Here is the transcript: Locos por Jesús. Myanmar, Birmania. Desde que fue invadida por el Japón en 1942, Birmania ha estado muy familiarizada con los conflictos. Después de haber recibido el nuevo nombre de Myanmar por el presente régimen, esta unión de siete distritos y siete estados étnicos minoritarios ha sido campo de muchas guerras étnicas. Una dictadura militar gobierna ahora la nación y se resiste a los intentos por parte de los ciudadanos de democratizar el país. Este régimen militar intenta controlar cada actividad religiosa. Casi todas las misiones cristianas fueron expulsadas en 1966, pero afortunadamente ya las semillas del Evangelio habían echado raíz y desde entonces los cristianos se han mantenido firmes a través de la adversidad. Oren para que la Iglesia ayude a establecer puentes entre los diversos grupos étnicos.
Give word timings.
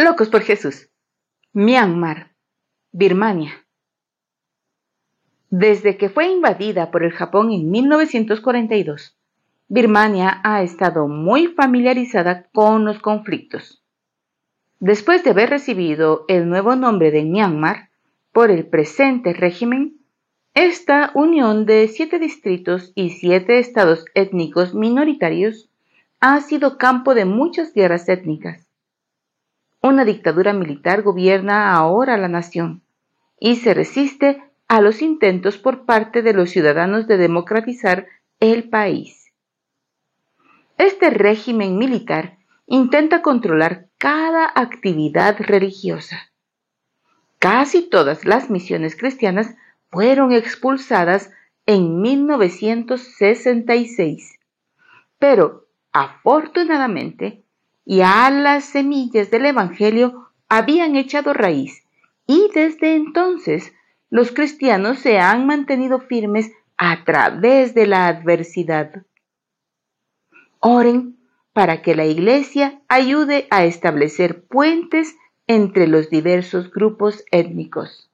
Locos 0.00 0.30
por 0.30 0.40
Jesús. 0.40 0.88
Myanmar, 1.52 2.30
Birmania. 2.90 3.66
Desde 5.50 5.98
que 5.98 6.08
fue 6.08 6.28
invadida 6.28 6.90
por 6.90 7.02
el 7.02 7.12
Japón 7.12 7.52
en 7.52 7.70
1942, 7.70 9.18
Birmania 9.68 10.40
ha 10.42 10.62
estado 10.62 11.06
muy 11.06 11.48
familiarizada 11.48 12.48
con 12.54 12.86
los 12.86 12.98
conflictos. 13.00 13.82
Después 14.78 15.22
de 15.22 15.30
haber 15.30 15.50
recibido 15.50 16.24
el 16.28 16.48
nuevo 16.48 16.76
nombre 16.76 17.10
de 17.10 17.24
Myanmar 17.24 17.90
por 18.32 18.50
el 18.50 18.66
presente 18.66 19.34
régimen, 19.34 19.98
esta 20.54 21.10
unión 21.14 21.66
de 21.66 21.88
siete 21.88 22.18
distritos 22.18 22.92
y 22.94 23.10
siete 23.10 23.58
estados 23.58 24.06
étnicos 24.14 24.74
minoritarios 24.74 25.68
ha 26.20 26.40
sido 26.40 26.78
campo 26.78 27.14
de 27.14 27.26
muchas 27.26 27.74
guerras 27.74 28.08
étnicas. 28.08 28.69
Una 29.82 30.04
dictadura 30.04 30.52
militar 30.52 31.00
gobierna 31.02 31.74
ahora 31.74 32.18
la 32.18 32.28
nación 32.28 32.82
y 33.38 33.56
se 33.56 33.72
resiste 33.72 34.44
a 34.68 34.82
los 34.82 35.00
intentos 35.00 35.56
por 35.56 35.86
parte 35.86 36.20
de 36.22 36.34
los 36.34 36.50
ciudadanos 36.50 37.06
de 37.06 37.16
democratizar 37.16 38.06
el 38.40 38.68
país. 38.68 39.32
Este 40.76 41.08
régimen 41.10 41.78
militar 41.78 42.36
intenta 42.66 43.22
controlar 43.22 43.86
cada 43.98 44.52
actividad 44.54 45.38
religiosa. 45.40 46.30
Casi 47.38 47.88
todas 47.88 48.26
las 48.26 48.50
misiones 48.50 48.96
cristianas 48.96 49.54
fueron 49.88 50.32
expulsadas 50.32 51.30
en 51.66 52.00
1966, 52.00 54.38
pero 55.18 55.66
afortunadamente 55.92 57.44
ya 57.96 58.30
las 58.30 58.66
semillas 58.66 59.32
del 59.32 59.46
Evangelio 59.46 60.28
habían 60.48 60.94
echado 60.94 61.32
raíz 61.32 61.82
y 62.24 62.48
desde 62.54 62.94
entonces 62.94 63.72
los 64.10 64.30
cristianos 64.30 65.00
se 65.00 65.18
han 65.18 65.44
mantenido 65.44 65.98
firmes 65.98 66.52
a 66.76 67.02
través 67.02 67.74
de 67.74 67.88
la 67.88 68.06
adversidad. 68.06 69.04
Oren 70.60 71.18
para 71.52 71.82
que 71.82 71.96
la 71.96 72.06
Iglesia 72.06 72.80
ayude 72.86 73.48
a 73.50 73.64
establecer 73.64 74.44
puentes 74.44 75.16
entre 75.48 75.88
los 75.88 76.10
diversos 76.10 76.70
grupos 76.70 77.24
étnicos. 77.32 78.09